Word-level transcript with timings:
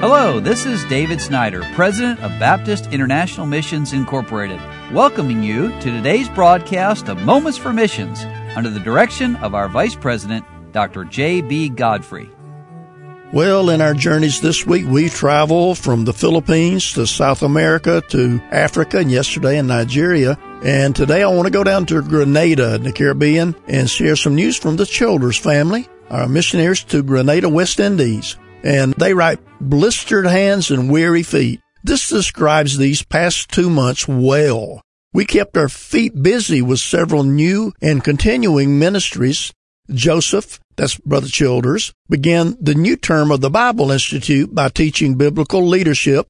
Hello, 0.00 0.38
this 0.38 0.64
is 0.64 0.84
David 0.84 1.20
Snyder, 1.20 1.60
President 1.74 2.20
of 2.20 2.30
Baptist 2.38 2.92
International 2.92 3.46
Missions 3.46 3.92
Incorporated, 3.92 4.60
welcoming 4.92 5.42
you 5.42 5.70
to 5.80 5.90
today's 5.90 6.28
broadcast 6.28 7.08
of 7.08 7.20
Moments 7.22 7.58
for 7.58 7.72
Missions 7.72 8.22
under 8.54 8.70
the 8.70 8.78
direction 8.78 9.34
of 9.36 9.56
our 9.56 9.68
Vice 9.68 9.96
President, 9.96 10.44
Dr. 10.70 11.02
J.B. 11.02 11.70
Godfrey. 11.70 12.30
Well, 13.32 13.70
in 13.70 13.80
our 13.80 13.92
journeys 13.92 14.40
this 14.40 14.64
week, 14.64 14.86
we 14.86 15.08
travel 15.08 15.74
from 15.74 16.04
the 16.04 16.12
Philippines 16.12 16.92
to 16.92 17.04
South 17.04 17.42
America 17.42 18.00
to 18.10 18.40
Africa 18.52 18.98
and 18.98 19.10
yesterday 19.10 19.58
in 19.58 19.66
Nigeria. 19.66 20.38
And 20.62 20.94
today 20.94 21.24
I 21.24 21.28
want 21.28 21.46
to 21.46 21.52
go 21.52 21.64
down 21.64 21.86
to 21.86 22.02
Grenada 22.02 22.76
in 22.76 22.84
the 22.84 22.92
Caribbean 22.92 23.56
and 23.66 23.90
share 23.90 24.14
some 24.14 24.36
news 24.36 24.56
from 24.56 24.76
the 24.76 24.86
Childers 24.86 25.38
family, 25.38 25.88
our 26.08 26.28
missionaries 26.28 26.84
to 26.84 27.02
Grenada, 27.02 27.48
West 27.48 27.80
Indies. 27.80 28.36
And 28.62 28.94
they 28.94 29.14
write 29.14 29.40
blistered 29.60 30.26
hands 30.26 30.70
and 30.70 30.90
weary 30.90 31.22
feet. 31.22 31.60
This 31.84 32.08
describes 32.08 32.76
these 32.76 33.02
past 33.02 33.50
two 33.50 33.70
months 33.70 34.08
well. 34.08 34.82
We 35.12 35.24
kept 35.24 35.56
our 35.56 35.68
feet 35.68 36.22
busy 36.22 36.60
with 36.60 36.80
several 36.80 37.22
new 37.22 37.72
and 37.80 38.04
continuing 38.04 38.78
ministries 38.78 39.52
Joseph, 39.90 40.60
that's 40.76 40.96
Brother 40.98 41.28
Childers, 41.28 41.92
began 42.08 42.56
the 42.60 42.74
new 42.74 42.96
term 42.96 43.30
of 43.30 43.40
the 43.40 43.50
Bible 43.50 43.90
Institute 43.90 44.54
by 44.54 44.68
teaching 44.68 45.14
biblical 45.14 45.66
leadership. 45.66 46.26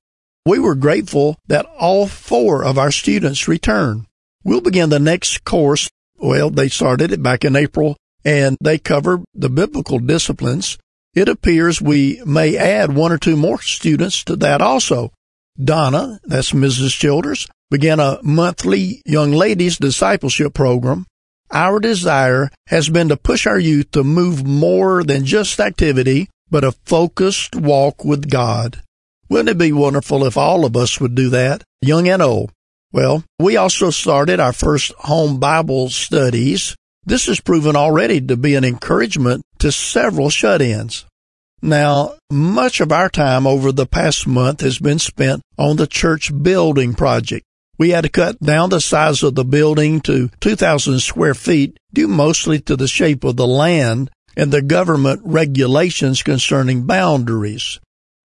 We 0.47 0.59
were 0.59 0.75
grateful 0.75 1.37
that 1.49 1.67
all 1.79 2.07
four 2.07 2.65
of 2.65 2.79
our 2.79 2.93
students 2.93 3.49
returned. 3.49 4.07
We'll 4.45 4.61
begin 4.61 4.91
the 4.91 5.01
next 5.01 5.45
course. 5.45 5.91
Well, 6.17 6.51
they 6.51 6.69
started 6.69 7.13
it 7.13 7.23
back 7.23 7.45
in 7.45 7.57
April 7.57 7.97
and 8.25 8.57
they 8.63 8.79
cover 8.79 9.23
the 9.35 9.51
biblical 9.51 9.99
disciplines. 9.99 10.79
It 11.15 11.29
appears 11.29 11.81
we 11.81 12.23
may 12.25 12.57
add 12.57 12.95
one 12.95 13.13
or 13.13 13.19
two 13.19 13.37
more 13.37 13.61
students 13.61 14.23
to 14.25 14.37
that 14.37 14.61
also. 14.61 15.13
Donna, 15.63 16.21
that's 16.25 16.53
Mrs. 16.53 16.97
Childers, 16.97 17.49
began 17.71 18.01
a 18.01 18.19
monthly 18.23 19.03
young 19.05 19.33
ladies 19.33 19.79
discipleship 19.79 20.55
program 20.55 21.07
our 21.51 21.81
desire 21.81 22.51
has 22.67 22.89
been 22.89 23.09
to 23.09 23.17
push 23.17 23.47
our 23.47 23.59
youth 23.59 23.91
to 23.93 24.05
move 24.05 24.47
more 24.47 25.03
than 25.03 25.25
just 25.25 25.59
activity, 25.61 26.29
but 26.51 26.65
a 26.65 26.73
focused 26.73 27.57
walk 27.57 28.05
with 28.05 28.31
God. 28.31 28.83
Wouldn't 29.31 29.49
it 29.49 29.59
be 29.59 29.73
wonderful 29.73 30.25
if 30.25 30.37
all 30.37 30.65
of 30.65 30.77
us 30.77 31.01
would 31.01 31.15
do 31.15 31.31
that, 31.31 31.65
young 31.81 32.09
and 32.09 32.23
old? 32.23 32.53
Well, 32.93 33.25
we 33.39 33.57
also 33.57 33.91
started 33.91 34.41
our 34.41 34.53
first 34.53 34.93
home 34.93 35.39
Bible 35.39 35.91
studies. 35.91 36.75
This 37.05 37.27
has 37.27 37.41
proven 37.41 37.77
already 37.77 38.21
to 38.23 38.37
be 38.37 38.55
an 38.55 38.65
encouragement 38.65 39.43
to 39.59 39.73
several 39.73 40.31
shut-ins. 40.31 41.05
Now, 41.61 42.15
much 42.31 42.81
of 42.81 42.93
our 42.93 43.09
time 43.09 43.47
over 43.47 43.73
the 43.73 43.87
past 43.87 44.27
month 44.27 44.61
has 44.61 44.79
been 44.79 44.99
spent 44.99 45.43
on 45.57 45.77
the 45.77 45.87
church 45.87 46.31
building 46.43 46.95
project. 46.95 47.45
We 47.79 47.91
had 47.91 48.03
to 48.03 48.09
cut 48.09 48.41
down 48.41 48.71
the 48.71 48.81
size 48.81 49.23
of 49.23 49.35
the 49.35 49.45
building 49.45 50.01
to 50.03 50.31
2,000 50.41 51.01
square 51.01 51.35
feet 51.35 51.77
due 51.93 52.09
mostly 52.09 52.61
to 52.61 52.77
the 52.77 52.89
shape 52.89 53.25
of 53.25 53.37
the 53.37 53.47
land 53.47 54.11
and 54.37 54.53
the 54.53 54.63
government 54.63 55.21
regulations 55.25 56.23
concerning 56.23 56.87
boundaries. 56.87 57.81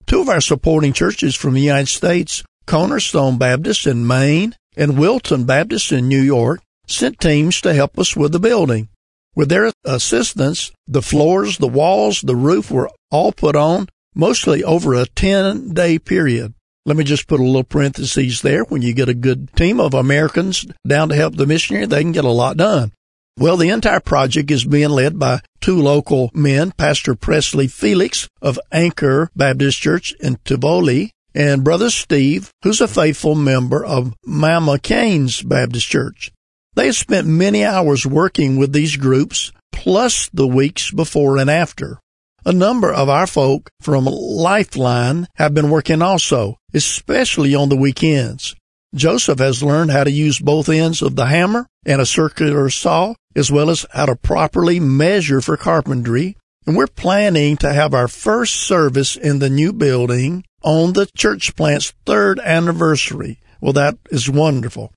Two 0.05 0.21
of 0.21 0.29
our 0.29 0.41
supporting 0.41 0.93
churches 0.93 1.35
from 1.35 1.53
the 1.53 1.61
United 1.61 1.87
States, 1.87 2.43
Cornerstone 2.67 3.37
Baptist 3.37 3.87
in 3.87 4.05
Maine 4.05 4.55
and 4.75 4.97
Wilton 4.97 5.45
Baptist 5.45 5.91
in 5.91 6.07
New 6.07 6.21
York, 6.21 6.61
sent 6.87 7.19
teams 7.19 7.61
to 7.61 7.73
help 7.73 7.97
us 7.97 8.15
with 8.15 8.31
the 8.31 8.39
building. 8.39 8.89
With 9.35 9.49
their 9.49 9.71
assistance, 9.83 10.71
the 10.87 11.01
floors, 11.01 11.57
the 11.57 11.67
walls, 11.67 12.21
the 12.21 12.35
roof 12.35 12.69
were 12.69 12.89
all 13.09 13.31
put 13.31 13.55
on, 13.55 13.89
mostly 14.13 14.63
over 14.63 14.93
a 14.93 15.05
10 15.05 15.73
day 15.73 15.97
period. 15.97 16.53
Let 16.85 16.97
me 16.97 17.03
just 17.03 17.27
put 17.27 17.39
a 17.39 17.43
little 17.43 17.63
parenthesis 17.63 18.41
there. 18.41 18.63
When 18.65 18.81
you 18.81 18.93
get 18.93 19.09
a 19.09 19.13
good 19.13 19.53
team 19.55 19.79
of 19.79 19.93
Americans 19.93 20.65
down 20.85 21.09
to 21.09 21.15
help 21.15 21.35
the 21.35 21.45
missionary, 21.45 21.85
they 21.85 22.01
can 22.01 22.11
get 22.11 22.25
a 22.25 22.29
lot 22.29 22.57
done. 22.57 22.91
Well, 23.39 23.57
the 23.57 23.69
entire 23.69 24.01
project 24.01 24.51
is 24.51 24.65
being 24.65 24.89
led 24.89 25.17
by 25.17 25.39
two 25.61 25.81
local 25.81 26.29
men, 26.33 26.71
Pastor 26.71 27.15
Presley 27.15 27.67
Felix 27.67 28.27
of 28.41 28.59
Anchor 28.71 29.29
Baptist 29.35 29.79
Church 29.79 30.13
in 30.19 30.37
Tivoli 30.43 31.11
and 31.33 31.63
Brother 31.63 31.89
Steve, 31.89 32.51
who's 32.63 32.81
a 32.81 32.87
faithful 32.87 33.33
member 33.33 33.83
of 33.83 34.13
Mama 34.25 34.77
Cain's 34.77 35.41
Baptist 35.41 35.87
Church. 35.87 36.31
They 36.75 36.87
have 36.87 36.95
spent 36.95 37.27
many 37.27 37.63
hours 37.63 38.05
working 38.05 38.57
with 38.57 38.73
these 38.73 38.97
groups, 38.97 39.51
plus 39.71 40.29
the 40.33 40.47
weeks 40.47 40.91
before 40.91 41.37
and 41.37 41.49
after. 41.49 41.99
A 42.45 42.51
number 42.51 42.91
of 42.91 43.09
our 43.09 43.27
folk 43.27 43.69
from 43.79 44.05
Lifeline 44.05 45.27
have 45.35 45.53
been 45.53 45.69
working 45.69 46.01
also, 46.01 46.57
especially 46.73 47.55
on 47.55 47.69
the 47.69 47.77
weekends. 47.77 48.55
Joseph 48.93 49.39
has 49.39 49.63
learned 49.63 49.91
how 49.91 50.03
to 50.03 50.11
use 50.11 50.39
both 50.39 50.67
ends 50.67 51.01
of 51.01 51.15
the 51.15 51.27
hammer 51.27 51.67
and 51.85 52.01
a 52.01 52.05
circular 52.05 52.69
saw, 52.69 53.13
as 53.35 53.51
well 53.51 53.69
as 53.69 53.85
how 53.91 54.07
to 54.07 54.15
properly 54.15 54.79
measure 54.79 55.41
for 55.41 55.57
carpentry. 55.57 56.37
And 56.65 56.75
we're 56.75 56.87
planning 56.87 57.57
to 57.57 57.73
have 57.73 57.93
our 57.93 58.07
first 58.07 58.55
service 58.55 59.15
in 59.15 59.39
the 59.39 59.49
new 59.49 59.73
building 59.73 60.43
on 60.63 60.93
the 60.93 61.07
church 61.15 61.55
plant's 61.55 61.93
third 62.05 62.39
anniversary. 62.39 63.39
Well, 63.61 63.73
that 63.73 63.97
is 64.11 64.29
wonderful. 64.29 64.93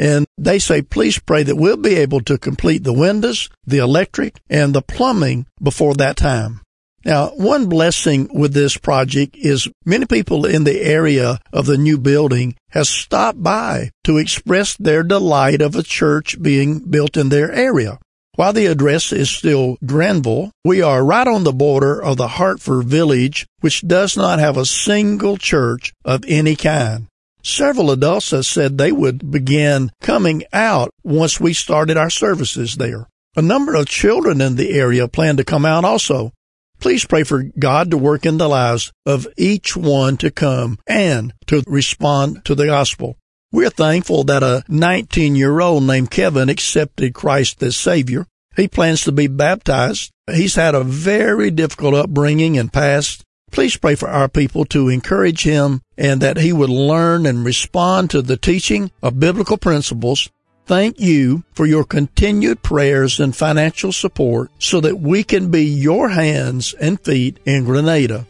And 0.00 0.26
they 0.38 0.58
say, 0.58 0.80
please 0.80 1.18
pray 1.18 1.42
that 1.42 1.56
we'll 1.56 1.76
be 1.76 1.96
able 1.96 2.22
to 2.22 2.38
complete 2.38 2.84
the 2.84 2.92
windows, 2.94 3.50
the 3.66 3.78
electric, 3.78 4.40
and 4.48 4.74
the 4.74 4.80
plumbing 4.80 5.44
before 5.62 5.92
that 5.96 6.16
time. 6.16 6.62
Now, 7.04 7.28
one 7.36 7.66
blessing 7.66 8.30
with 8.32 8.54
this 8.54 8.78
project 8.78 9.36
is 9.36 9.68
many 9.84 10.06
people 10.06 10.46
in 10.46 10.64
the 10.64 10.80
area 10.80 11.38
of 11.52 11.66
the 11.66 11.76
new 11.76 11.98
building 11.98 12.56
has 12.70 12.88
stopped 12.88 13.42
by 13.42 13.90
to 14.04 14.16
express 14.16 14.74
their 14.78 15.02
delight 15.02 15.60
of 15.60 15.76
a 15.76 15.82
church 15.82 16.40
being 16.40 16.78
built 16.78 17.18
in 17.18 17.28
their 17.28 17.52
area. 17.52 17.98
While 18.36 18.54
the 18.54 18.66
address 18.66 19.12
is 19.12 19.28
still 19.28 19.76
Grenville, 19.84 20.50
we 20.64 20.80
are 20.80 21.04
right 21.04 21.28
on 21.28 21.44
the 21.44 21.52
border 21.52 22.02
of 22.02 22.16
the 22.16 22.28
Hartford 22.28 22.86
village, 22.86 23.46
which 23.60 23.86
does 23.86 24.16
not 24.16 24.38
have 24.38 24.56
a 24.56 24.64
single 24.64 25.36
church 25.36 25.92
of 26.06 26.24
any 26.26 26.56
kind. 26.56 27.06
Several 27.42 27.90
adults 27.90 28.30
have 28.32 28.46
said 28.46 28.76
they 28.76 28.92
would 28.92 29.30
begin 29.30 29.90
coming 30.00 30.44
out 30.52 30.90
once 31.02 31.40
we 31.40 31.52
started 31.54 31.96
our 31.96 32.10
services 32.10 32.76
there. 32.76 33.08
A 33.36 33.42
number 33.42 33.74
of 33.74 33.86
children 33.86 34.40
in 34.40 34.56
the 34.56 34.72
area 34.72 35.08
plan 35.08 35.36
to 35.36 35.44
come 35.44 35.64
out 35.64 35.84
also. 35.84 36.32
Please 36.80 37.04
pray 37.04 37.24
for 37.24 37.44
God 37.58 37.90
to 37.90 37.98
work 37.98 38.24
in 38.24 38.38
the 38.38 38.48
lives 38.48 38.90
of 39.04 39.26
each 39.36 39.76
one 39.76 40.16
to 40.18 40.30
come 40.30 40.78
and 40.86 41.32
to 41.46 41.62
respond 41.66 42.44
to 42.46 42.54
the 42.54 42.66
gospel. 42.66 43.16
We're 43.52 43.70
thankful 43.70 44.24
that 44.24 44.42
a 44.42 44.64
19 44.68 45.36
year 45.36 45.60
old 45.60 45.82
named 45.82 46.10
Kevin 46.10 46.48
accepted 46.48 47.14
Christ 47.14 47.62
as 47.62 47.76
Savior. 47.76 48.26
He 48.56 48.68
plans 48.68 49.04
to 49.04 49.12
be 49.12 49.26
baptized. 49.26 50.10
He's 50.32 50.54
had 50.54 50.74
a 50.74 50.84
very 50.84 51.50
difficult 51.50 51.94
upbringing 51.94 52.58
and 52.58 52.72
past. 52.72 53.24
Please 53.50 53.76
pray 53.76 53.94
for 53.94 54.08
our 54.08 54.28
people 54.28 54.64
to 54.66 54.88
encourage 54.88 55.42
him 55.42 55.82
and 55.98 56.20
that 56.20 56.36
he 56.36 56.52
would 56.52 56.70
learn 56.70 57.26
and 57.26 57.44
respond 57.44 58.10
to 58.10 58.22
the 58.22 58.36
teaching 58.36 58.90
of 59.02 59.20
biblical 59.20 59.58
principles 59.58 60.30
thank 60.70 61.00
you 61.00 61.42
for 61.52 61.66
your 61.66 61.82
continued 61.82 62.62
prayers 62.62 63.18
and 63.18 63.34
financial 63.34 63.90
support 63.90 64.48
so 64.60 64.80
that 64.80 65.00
we 65.00 65.24
can 65.24 65.50
be 65.50 65.64
your 65.64 66.10
hands 66.10 66.74
and 66.74 67.00
feet 67.00 67.40
in 67.44 67.64
Grenada. 67.64 68.24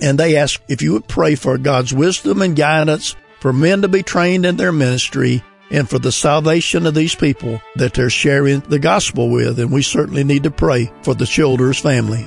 And 0.00 0.18
they 0.18 0.36
ask 0.36 0.60
if 0.68 0.82
you 0.82 0.94
would 0.94 1.06
pray 1.06 1.36
for 1.36 1.56
God's 1.58 1.94
wisdom 1.94 2.42
and 2.42 2.56
guidance 2.56 3.14
for 3.38 3.52
men 3.52 3.82
to 3.82 3.88
be 3.88 4.02
trained 4.02 4.44
in 4.44 4.56
their 4.56 4.72
ministry 4.72 5.44
and 5.70 5.88
for 5.88 6.00
the 6.00 6.10
salvation 6.10 6.86
of 6.86 6.94
these 6.94 7.14
people 7.14 7.60
that 7.76 7.94
they're 7.94 8.10
sharing 8.10 8.60
the 8.62 8.80
gospel 8.80 9.30
with. 9.30 9.60
And 9.60 9.70
we 9.70 9.82
certainly 9.82 10.24
need 10.24 10.42
to 10.42 10.50
pray 10.50 10.90
for 11.02 11.14
the 11.14 11.24
Childers 11.24 11.78
family. 11.78 12.26